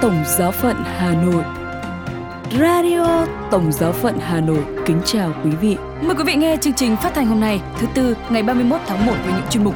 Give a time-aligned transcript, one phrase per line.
[0.00, 1.44] Tổng Giáo phận Hà Nội
[2.60, 5.76] Radio Tổng Giáo phận Hà Nội kính chào quý vị.
[6.02, 9.06] Mời quý vị nghe chương trình phát thanh hôm nay, thứ tư, ngày 31 tháng
[9.06, 9.74] 1 với những chuyên mục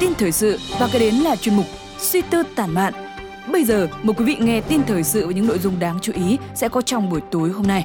[0.00, 1.66] tin thời sự và cái đến là chuyên mục
[1.98, 2.92] suy tư tản mạn.
[3.52, 6.12] Bây giờ, mời quý vị nghe tin thời sự với những nội dung đáng chú
[6.12, 7.84] ý sẽ có trong buổi tối hôm nay.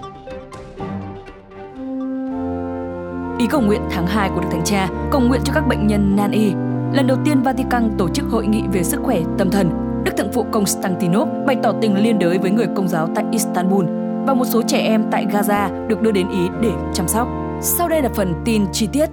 [3.40, 6.16] Ý cầu nguyện tháng 2 của Đức Thánh Cha, cầu nguyện cho các bệnh nhân
[6.16, 6.52] nan y.
[6.94, 9.83] Lần đầu tiên Vatican tổ chức hội nghị về sức khỏe tâm thần.
[10.06, 13.86] Đức Thượng phụ Constantinople bày tỏ tình liên đới với người công giáo tại Istanbul
[14.28, 17.28] và một số trẻ em tại Gaza được đưa đến Ý để chăm sóc.
[17.62, 19.10] Sau đây là phần tin chi tiết.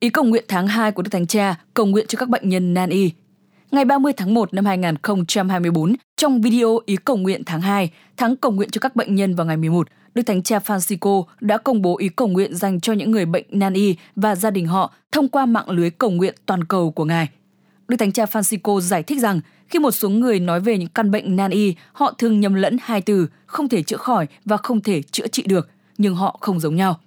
[0.00, 2.74] Ý cầu nguyện tháng 2 của Đức Thánh Cha cầu nguyện cho các bệnh nhân
[2.74, 3.10] nan y.
[3.70, 8.52] Ngày 30 tháng 1 năm 2024, trong video Ý cầu nguyện tháng 2, tháng cầu
[8.52, 11.98] nguyện cho các bệnh nhân vào ngày 11, Đức Thánh Cha Francisco đã công bố
[11.98, 15.28] ý cầu nguyện dành cho những người bệnh nan y và gia đình họ thông
[15.28, 17.28] qua mạng lưới cầu nguyện toàn cầu của Ngài.
[17.88, 21.10] Đức Thánh Cha Francisco giải thích rằng khi một số người nói về những căn
[21.10, 24.80] bệnh nan y, họ thường nhầm lẫn hai từ không thể chữa khỏi và không
[24.80, 27.00] thể chữa trị được, nhưng họ không giống nhau.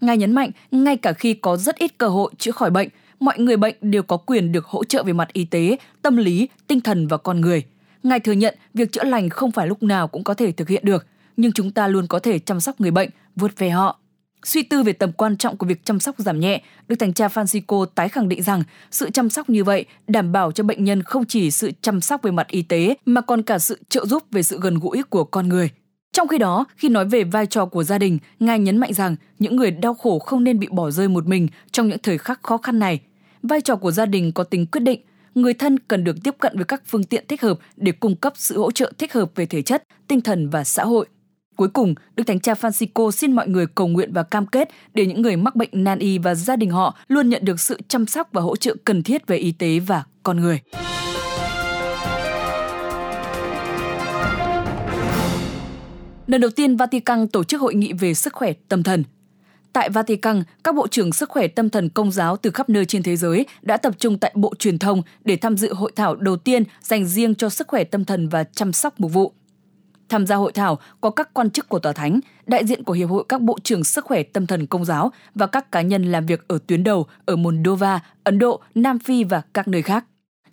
[0.00, 2.88] Ngài nhấn mạnh, ngay cả khi có rất ít cơ hội chữa khỏi bệnh,
[3.20, 6.48] mọi người bệnh đều có quyền được hỗ trợ về mặt y tế, tâm lý,
[6.66, 7.64] tinh thần và con người.
[8.02, 10.84] Ngài thừa nhận việc chữa lành không phải lúc nào cũng có thể thực hiện
[10.84, 13.98] được, nhưng chúng ta luôn có thể chăm sóc người bệnh, vượt về họ.
[14.44, 17.28] Suy tư về tầm quan trọng của việc chăm sóc giảm nhẹ, Đức Thánh Cha
[17.28, 21.02] Francisco tái khẳng định rằng sự chăm sóc như vậy đảm bảo cho bệnh nhân
[21.02, 24.22] không chỉ sự chăm sóc về mặt y tế mà còn cả sự trợ giúp
[24.30, 25.70] về sự gần gũi của con người.
[26.12, 29.16] Trong khi đó, khi nói về vai trò của gia đình, Ngài nhấn mạnh rằng
[29.38, 32.42] những người đau khổ không nên bị bỏ rơi một mình trong những thời khắc
[32.42, 33.00] khó khăn này.
[33.42, 35.00] Vai trò của gia đình có tính quyết định,
[35.34, 38.32] người thân cần được tiếp cận với các phương tiện thích hợp để cung cấp
[38.36, 41.06] sự hỗ trợ thích hợp về thể chất, tinh thần và xã hội.
[41.58, 45.06] Cuối cùng, Đức Thánh Cha Francisco xin mọi người cầu nguyện và cam kết để
[45.06, 48.06] những người mắc bệnh nan y và gia đình họ luôn nhận được sự chăm
[48.06, 50.60] sóc và hỗ trợ cần thiết về y tế và con người.
[56.26, 59.04] Lần đầu tiên Vatican tổ chức hội nghị về sức khỏe tâm thần.
[59.72, 63.02] Tại Vatican, các bộ trưởng sức khỏe tâm thần công giáo từ khắp nơi trên
[63.02, 66.36] thế giới đã tập trung tại Bộ Truyền thông để tham dự hội thảo đầu
[66.36, 69.32] tiên dành riêng cho sức khỏe tâm thần và chăm sóc mục vụ.
[70.08, 73.08] Tham gia hội thảo có các quan chức của Tòa Thánh, đại diện của Hiệp
[73.08, 76.26] hội các Bộ trưởng Sức khỏe Tâm thần Công giáo và các cá nhân làm
[76.26, 80.04] việc ở tuyến đầu ở Moldova, Ấn Độ, Nam Phi và các nơi khác.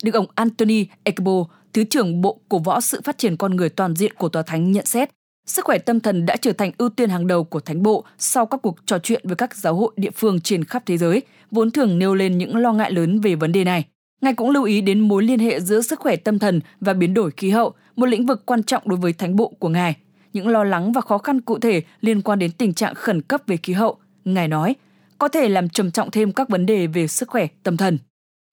[0.02, 3.96] Được ông Anthony Ekbo, Thứ trưởng Bộ Cổ võ sự phát triển con người toàn
[3.96, 5.10] diện của Tòa Thánh nhận xét,
[5.46, 8.46] sức khỏe tâm thần đã trở thành ưu tiên hàng đầu của Thánh Bộ sau
[8.46, 11.70] các cuộc trò chuyện với các giáo hội địa phương trên khắp thế giới, vốn
[11.70, 13.84] thường nêu lên những lo ngại lớn về vấn đề này.
[14.20, 17.14] Ngài cũng lưu ý đến mối liên hệ giữa sức khỏe tâm thần và biến
[17.14, 19.96] đổi khí hậu, một lĩnh vực quan trọng đối với thánh bộ của Ngài.
[20.32, 23.42] Những lo lắng và khó khăn cụ thể liên quan đến tình trạng khẩn cấp
[23.46, 24.74] về khí hậu, Ngài nói,
[25.18, 27.98] có thể làm trầm trọng thêm các vấn đề về sức khỏe tâm thần.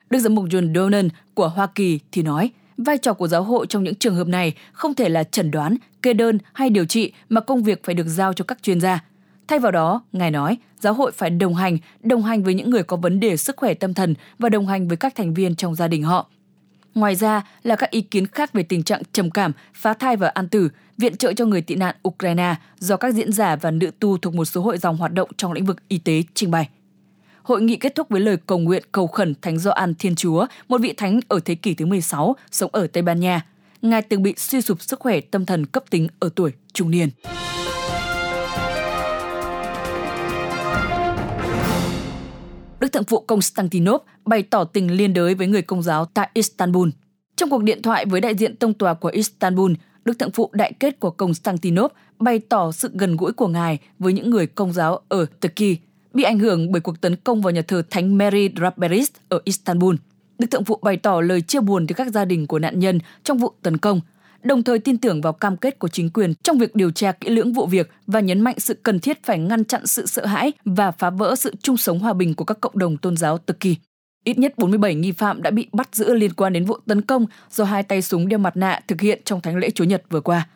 [0.09, 3.65] Đức giám mục John Donnan của Hoa Kỳ thì nói, vai trò của giáo hội
[3.69, 7.13] trong những trường hợp này không thể là chẩn đoán, kê đơn hay điều trị
[7.29, 9.03] mà công việc phải được giao cho các chuyên gia.
[9.47, 12.83] Thay vào đó, Ngài nói, giáo hội phải đồng hành, đồng hành với những người
[12.83, 15.75] có vấn đề sức khỏe tâm thần và đồng hành với các thành viên trong
[15.75, 16.29] gia đình họ.
[16.95, 20.27] Ngoài ra là các ý kiến khác về tình trạng trầm cảm, phá thai và
[20.27, 23.91] an tử, viện trợ cho người tị nạn Ukraine do các diễn giả và nữ
[23.99, 26.69] tu thuộc một số hội dòng hoạt động trong lĩnh vực y tế trình bày.
[27.43, 30.81] Hội nghị kết thúc với lời cầu nguyện cầu khẩn Thánh Gioan Thiên Chúa, một
[30.81, 33.45] vị thánh ở thế kỷ thứ 16, sống ở Tây Ban Nha.
[33.81, 37.09] Ngài từng bị suy sụp sức khỏe tâm thần cấp tính ở tuổi trung niên.
[42.93, 46.89] Thượng phụ Konstantinov bày tỏ tình liên đới với người công giáo tại Istanbul.
[47.35, 49.71] Trong cuộc điện thoại với đại diện tông tòa của Istanbul,
[50.05, 54.13] Đức Thượng phụ đại kết của Konstantinov bày tỏ sự gần gũi của ngài với
[54.13, 55.77] những người công giáo ở Turkey
[56.13, 59.95] bị ảnh hưởng bởi cuộc tấn công vào nhà thờ Thánh Mary Draperis ở Istanbul.
[60.39, 62.99] Đức Thượng phụ bày tỏ lời chia buồn tới các gia đình của nạn nhân
[63.23, 64.01] trong vụ tấn công–
[64.43, 67.29] đồng thời tin tưởng vào cam kết của chính quyền trong việc điều tra kỹ
[67.29, 70.51] lưỡng vụ việc và nhấn mạnh sự cần thiết phải ngăn chặn sự sợ hãi
[70.65, 73.75] và phá vỡ sự chung sống hòa bình của các cộng đồng tôn giáo Turkey.
[74.23, 77.25] Ít nhất 47 nghi phạm đã bị bắt giữ liên quan đến vụ tấn công
[77.51, 80.21] do hai tay súng đeo mặt nạ thực hiện trong thánh lễ Chúa Nhật vừa
[80.21, 80.47] qua.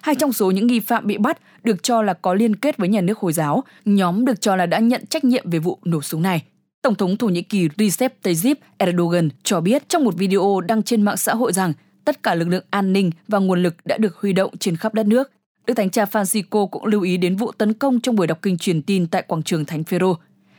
[0.00, 2.88] Hai trong số những nghi phạm bị bắt được cho là có liên kết với
[2.88, 6.02] nhà nước Hồi giáo, nhóm được cho là đã nhận trách nhiệm về vụ nổ
[6.02, 6.42] súng này.
[6.82, 11.02] Tổng thống Thổ Nhĩ Kỳ Recep Tayyip Erdogan cho biết trong một video đăng trên
[11.02, 11.72] mạng xã hội rằng
[12.04, 14.94] tất cả lực lượng an ninh và nguồn lực đã được huy động trên khắp
[14.94, 15.30] đất nước.
[15.66, 18.58] Đức Thánh cha Francisco cũng lưu ý đến vụ tấn công trong buổi đọc kinh
[18.58, 20.16] truyền tin tại quảng trường Thánh Phêrô.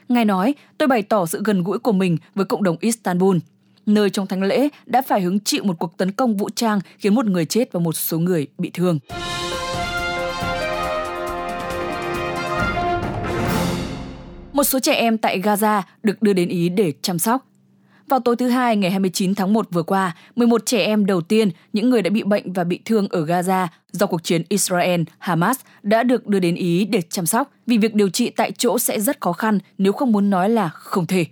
[0.10, 3.38] Ngài nói, tôi bày tỏ sự gần gũi của mình với cộng đồng Istanbul,
[3.86, 7.16] nơi trong thánh lễ đã phải hứng chịu một cuộc tấn công vũ trang khiến
[7.16, 9.00] một người chết và một số người bị thương.
[14.54, 17.46] Một số trẻ em tại Gaza được đưa đến Ý để chăm sóc.
[18.14, 21.50] Vào tối thứ hai ngày 29 tháng 1 vừa qua, 11 trẻ em đầu tiên,
[21.74, 26.04] những người đã bị bệnh và bị thương ở Gaza do cuộc chiến Israel-Hamas đã
[26.04, 29.22] được đưa đến Ý để chăm sóc vì việc điều trị tại chỗ sẽ rất
[29.22, 31.26] khó khăn nếu không muốn nói là không thể.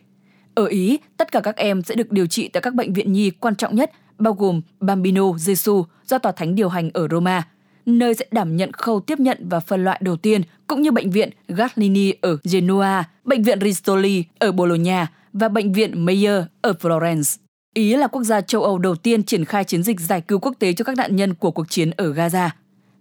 [0.55, 3.29] Ở Ý, tất cả các em sẽ được điều trị tại các bệnh viện nhi
[3.29, 7.47] quan trọng nhất bao gồm Bambino Gesù do Tòa Thánh điều hành ở Roma,
[7.85, 11.11] nơi sẽ đảm nhận khâu tiếp nhận và phân loại đầu tiên, cũng như bệnh
[11.11, 17.37] viện Gaslini ở Genoa, bệnh viện Ristoli ở Bologna và bệnh viện Mayer ở Florence.
[17.73, 20.53] Ý là quốc gia châu Âu đầu tiên triển khai chiến dịch giải cứu quốc
[20.59, 22.49] tế cho các nạn nhân của cuộc chiến ở Gaza.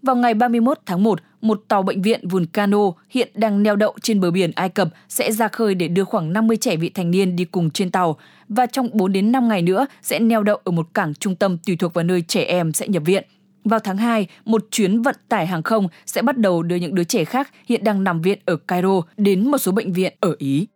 [0.03, 2.79] Vào ngày 31 tháng 1, một tàu bệnh viện Vulcano
[3.11, 6.33] hiện đang neo đậu trên bờ biển Ai Cập sẽ ra khơi để đưa khoảng
[6.33, 8.17] 50 trẻ vị thành niên đi cùng trên tàu
[8.49, 11.59] và trong 4 đến 5 ngày nữa sẽ neo đậu ở một cảng trung tâm
[11.67, 13.25] tùy thuộc vào nơi trẻ em sẽ nhập viện.
[13.65, 17.05] Vào tháng 2, một chuyến vận tải hàng không sẽ bắt đầu đưa những đứa
[17.05, 20.67] trẻ khác hiện đang nằm viện ở Cairo đến một số bệnh viện ở Ý.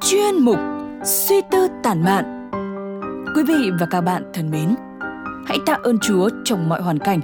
[0.00, 0.58] Chuyên mục
[1.04, 2.50] Suy tư tản mạn
[3.36, 4.74] Quý vị và các bạn thân mến,
[5.46, 7.20] hãy tạ ơn Chúa trong mọi hoàn cảnh.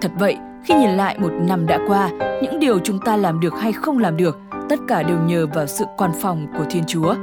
[0.00, 2.10] Thật vậy, khi nhìn lại một năm đã qua,
[2.42, 4.38] những điều chúng ta làm được hay không làm được,
[4.68, 7.14] tất cả đều nhờ vào sự quan phòng của Thiên Chúa.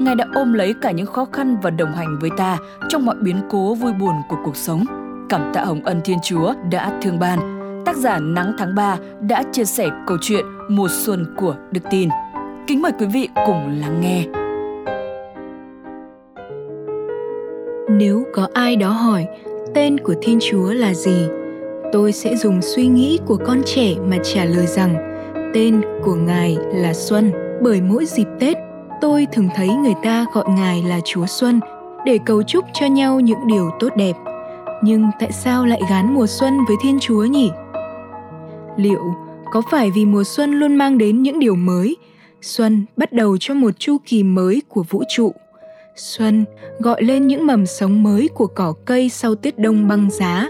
[0.00, 2.58] Ngài đã ôm lấy cả những khó khăn và đồng hành với ta
[2.88, 4.84] trong mọi biến cố vui buồn của cuộc sống.
[5.28, 7.38] Cảm tạ Hồng Ân Thiên Chúa đã thương ban.
[7.84, 12.08] Tác giả Nắng tháng 3 đã chia sẻ câu chuyện Mùa xuân của Đức Tin.
[12.66, 14.24] Kính mời quý vị cùng lắng nghe.
[17.90, 19.26] Nếu có ai đó hỏi
[19.74, 21.26] tên của Thiên Chúa là gì,
[21.92, 24.94] tôi sẽ dùng suy nghĩ của con trẻ mà trả lời rằng
[25.54, 27.32] tên của Ngài là Xuân.
[27.62, 28.56] Bởi mỗi dịp Tết,
[29.04, 31.60] tôi thường thấy người ta gọi Ngài là Chúa Xuân
[32.04, 34.12] để cầu chúc cho nhau những điều tốt đẹp.
[34.82, 37.50] Nhưng tại sao lại gán mùa xuân với Thiên Chúa nhỉ?
[38.76, 39.14] Liệu
[39.52, 41.96] có phải vì mùa xuân luôn mang đến những điều mới,
[42.42, 45.32] xuân bắt đầu cho một chu kỳ mới của vũ trụ
[45.96, 46.44] Xuân
[46.78, 50.48] gọi lên những mầm sống mới của cỏ cây sau tiết đông băng giá.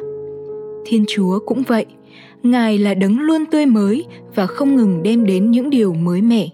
[0.86, 1.86] Thiên Chúa cũng vậy,
[2.42, 4.04] Ngài là đấng luôn tươi mới
[4.34, 6.48] và không ngừng đem đến những điều mới mẻ.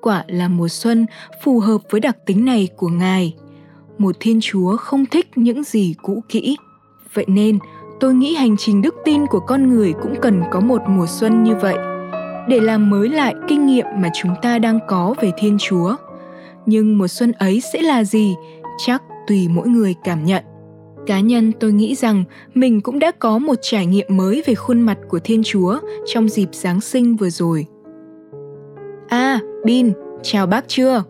[0.00, 1.06] Quả là mùa xuân
[1.44, 3.34] phù hợp với đặc tính này của Ngài.
[3.98, 6.56] Một Thiên Chúa không thích những gì cũ kỹ.
[7.14, 7.58] Vậy nên,
[8.00, 11.44] tôi nghĩ hành trình đức tin của con người cũng cần có một mùa xuân
[11.44, 11.76] như vậy.
[12.48, 15.96] Để làm mới lại kinh nghiệm mà chúng ta đang có về Thiên Chúa.
[16.66, 18.34] Nhưng mùa xuân ấy sẽ là gì?
[18.86, 20.44] Chắc tùy mỗi người cảm nhận.
[21.06, 24.80] Cá nhân tôi nghĩ rằng mình cũng đã có một trải nghiệm mới về khuôn
[24.80, 27.66] mặt của thiên chúa trong dịp giáng sinh vừa rồi.
[29.08, 29.92] À bin
[30.22, 31.02] chào bác chưa?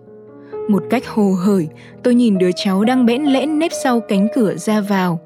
[0.69, 1.69] Một cách hồ hởi
[2.03, 5.21] tôi nhìn đứa cháu đang bẽn lẽn nếp sau cánh cửa ra vào.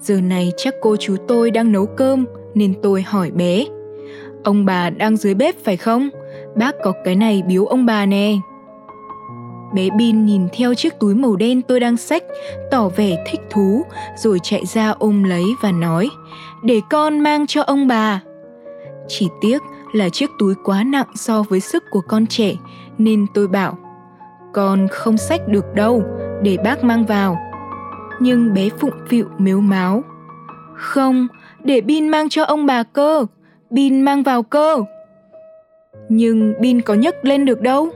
[0.00, 2.24] Giờ này chắc cô chú tôi đang nấu cơm
[2.54, 3.64] nên tôi hỏi bé.
[4.44, 6.08] Ông bà đang dưới bếp phải không?
[6.56, 8.34] Bác có cái này biếu ông bà nè.
[9.74, 12.22] Bé Bin nhìn theo chiếc túi màu đen tôi đang xách,
[12.70, 13.82] tỏ vẻ thích thú,
[14.16, 16.08] rồi chạy ra ôm lấy và nói,
[16.62, 18.20] để con mang cho ông bà.
[19.08, 19.62] Chỉ tiếc
[19.92, 22.54] là chiếc túi quá nặng so với sức của con trẻ,
[22.98, 23.78] nên tôi bảo,
[24.52, 26.02] con không xách được đâu,
[26.42, 27.38] để bác mang vào.
[28.20, 30.04] Nhưng bé phụng phịu mếu máo.
[30.76, 31.28] Không,
[31.64, 33.26] để Bin mang cho ông bà cơ,
[33.70, 34.78] Bin mang vào cơ.
[36.08, 37.90] Nhưng Bin có nhấc lên được đâu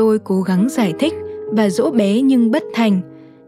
[0.00, 1.14] tôi cố gắng giải thích
[1.52, 3.00] và dỗ bé nhưng bất thành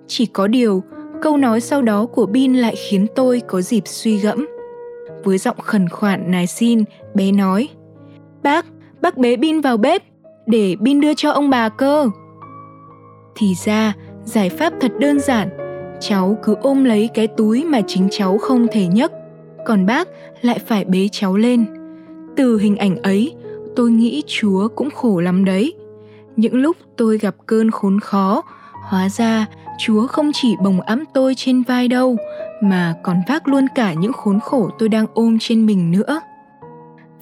[0.07, 0.83] chỉ có điều
[1.23, 4.47] câu nói sau đó của bin lại khiến tôi có dịp suy gẫm
[5.25, 7.69] với giọng khẩn khoản nài xin bé nói,
[8.43, 8.67] bác
[9.01, 10.03] bác bế bin vào bếp,
[10.47, 12.11] để bin đưa cho ông bà cơ.
[13.35, 13.93] Thì ra,
[14.25, 15.49] giải pháp thật đơn giản.
[16.01, 19.13] Cháu cứ ôm lấy cái túi mà chính cháu không thể nhấc,
[19.67, 20.09] còn bác
[20.41, 21.65] lại phải bế cháu lên.
[22.37, 23.35] Từ hình ảnh ấy,
[23.77, 25.75] tôi nghĩ chúa cũng khổ lắm đấy.
[26.37, 28.43] Những lúc tôi gặp cơn khốn khó,
[28.89, 29.47] hóa ra
[29.79, 32.17] chúa không chỉ bồng ẵm tôi trên vai đâu,
[32.63, 36.21] mà còn vác luôn cả những khốn khổ tôi đang ôm trên mình nữa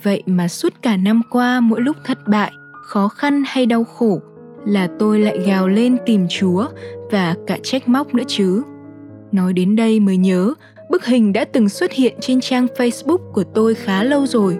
[0.02, 2.52] vậy mà suốt cả năm qua mỗi lúc thất bại
[2.86, 4.20] khó khăn hay đau khổ
[4.66, 6.66] là tôi lại gào lên tìm chúa
[7.10, 8.62] và cả trách móc nữa chứ
[9.32, 10.54] nói đến đây mới nhớ
[10.90, 14.58] bức hình đã từng xuất hiện trên trang facebook của tôi khá lâu rồi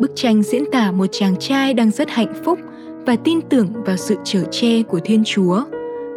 [0.00, 2.58] bức tranh diễn tả một chàng trai đang rất hạnh phúc
[3.06, 5.64] và tin tưởng vào sự trở che của Thiên Chúa.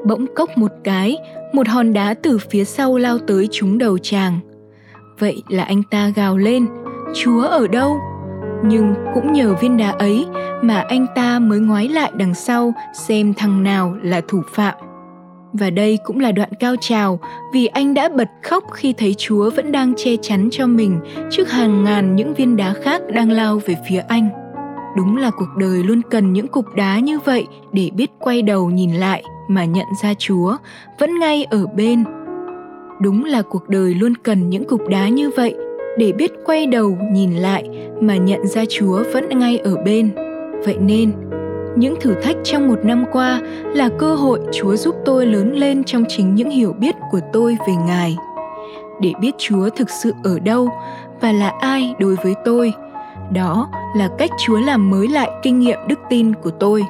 [0.05, 1.17] Bỗng cốc một cái,
[1.53, 4.39] một hòn đá từ phía sau lao tới trúng đầu chàng.
[5.19, 6.67] Vậy là anh ta gào lên,
[7.13, 7.97] Chúa ở đâu?
[8.65, 10.25] Nhưng cũng nhờ viên đá ấy
[10.61, 14.75] mà anh ta mới ngoái lại đằng sau xem thằng nào là thủ phạm.
[15.53, 17.19] Và đây cũng là đoạn cao trào
[17.53, 20.99] vì anh đã bật khóc khi thấy Chúa vẫn đang che chắn cho mình
[21.31, 24.29] trước hàng ngàn những viên đá khác đang lao về phía anh
[24.97, 28.69] Đúng là cuộc đời luôn cần những cục đá như vậy để biết quay đầu
[28.69, 30.57] nhìn lại mà nhận ra Chúa
[30.99, 32.03] vẫn ngay ở bên.
[33.01, 35.55] Đúng là cuộc đời luôn cần những cục đá như vậy
[35.97, 37.69] để biết quay đầu nhìn lại
[38.01, 40.11] mà nhận ra Chúa vẫn ngay ở bên.
[40.65, 41.11] Vậy nên,
[41.75, 43.41] những thử thách trong một năm qua
[43.73, 47.57] là cơ hội Chúa giúp tôi lớn lên trong chính những hiểu biết của tôi
[47.67, 48.17] về Ngài.
[49.01, 50.69] Để biết Chúa thực sự ở đâu
[51.21, 52.73] và là ai đối với tôi,
[53.33, 56.85] đó là cách Chúa làm mới lại kinh nghiệm đức tin của tôi.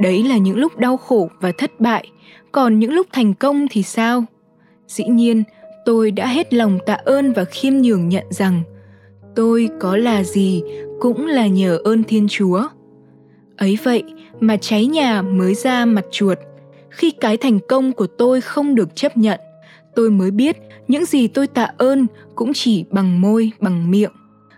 [0.00, 2.10] Đấy là những lúc đau khổ và thất bại,
[2.52, 4.24] còn những lúc thành công thì sao?
[4.86, 5.42] Dĩ nhiên,
[5.86, 8.62] tôi đã hết lòng tạ ơn và khiêm nhường nhận rằng
[9.36, 10.62] tôi có là gì
[11.00, 12.62] cũng là nhờ ơn Thiên Chúa.
[13.56, 14.02] Ấy vậy
[14.40, 16.38] mà cháy nhà mới ra mặt chuột.
[16.90, 19.40] Khi cái thành công của tôi không được chấp nhận,
[19.94, 20.56] tôi mới biết
[20.88, 24.12] những gì tôi tạ ơn cũng chỉ bằng môi, bằng miệng.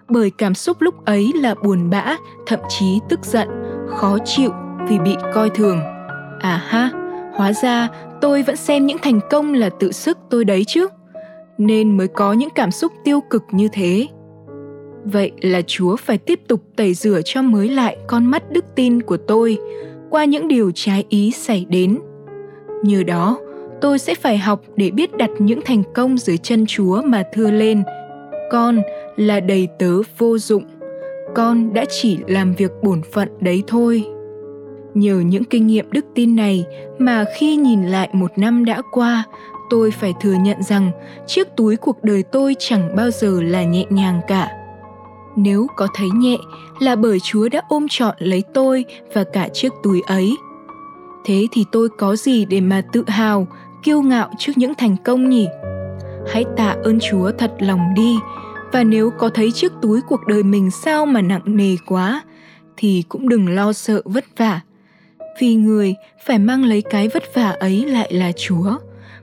[0.09, 2.17] Bởi cảm xúc lúc ấy là buồn bã,
[2.47, 3.49] thậm chí tức giận,
[3.89, 4.51] khó chịu
[4.89, 5.81] vì bị coi thường.
[6.41, 6.91] À ha,
[7.35, 7.89] hóa ra
[8.21, 10.89] tôi vẫn xem những thành công là tự sức tôi đấy chứ.
[11.59, 14.07] Nên mới có những cảm xúc tiêu cực như thế.
[15.05, 19.03] Vậy là chúa phải tiếp tục tẩy rửa cho mới lại con mắt đức tin
[19.03, 19.59] của tôi
[20.11, 21.99] qua những điều trái ý xảy đến.
[22.83, 23.39] Nhờ đó,
[23.81, 27.51] tôi sẽ phải học để biết đặt những thành công dưới chân chúa mà thưa
[27.51, 27.83] lên.
[28.51, 28.83] Con
[29.17, 30.65] là đầy tớ vô dụng.
[31.35, 34.05] Con đã chỉ làm việc bổn phận đấy thôi.
[34.95, 36.65] Nhờ những kinh nghiệm đức tin này
[36.99, 39.25] mà khi nhìn lại một năm đã qua
[39.71, 40.91] tôi phải thừa nhận rằng
[41.27, 44.49] chiếc túi cuộc đời tôi chẳng bao giờ là nhẹ nhàng cả.
[45.37, 46.37] Nếu có thấy nhẹ
[46.81, 48.85] là bởi chúa đã ôm trọn lấy tôi
[49.15, 50.37] và cả chiếc túi ấy.
[51.25, 53.47] Thế thì tôi có gì để mà tự hào,
[53.83, 55.47] kiêu ngạo trước những thành công nhỉ?
[56.29, 58.19] Hãy tạ ơn chúa thật lòng đi,
[58.73, 62.23] và nếu có thấy chiếc túi cuộc đời mình sao mà nặng nề quá,
[62.77, 64.61] thì cũng đừng lo sợ vất vả.
[65.41, 65.95] Vì người
[66.27, 68.77] phải mang lấy cái vất vả ấy lại là chúa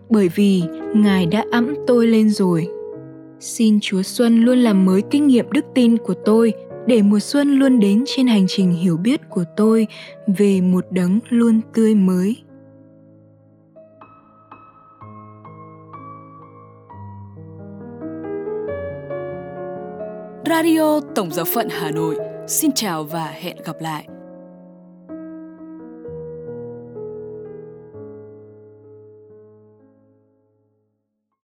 [0.10, 0.64] bởi vì
[0.96, 2.68] ngài đã ẵm tôi lên rồi
[3.40, 6.54] Xin Chúa Xuân luôn làm mới kinh nghiệm đức tin của tôi,
[6.88, 9.88] để mùa xuân luôn đến trên hành trình hiểu biết của tôi
[10.28, 12.38] về một đấng luôn tươi mới.
[20.50, 22.16] Radio Tổng giáo phận Hà Nội,
[22.48, 24.08] xin chào và hẹn gặp lại.